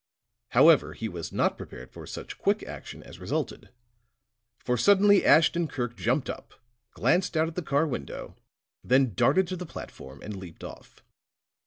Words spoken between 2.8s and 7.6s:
as resulted; for suddenly Ashton Kirk jumped up, glanced out at